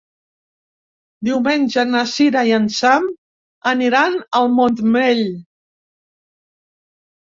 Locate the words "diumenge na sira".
1.29-2.43